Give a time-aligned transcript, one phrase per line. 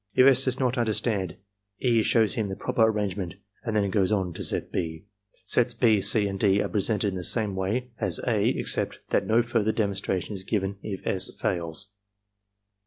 [0.15, 0.45] If S.
[0.45, 1.35] does not under stand,
[1.77, 2.01] E.
[2.01, 5.03] shows him the proper arrangement and then goes on to set (6).
[5.45, 9.27] Sets (6), (c), and (d) are presented in the same way as (a), except that
[9.27, 11.29] no further demonstration is given if S.
[11.39, 11.93] fails.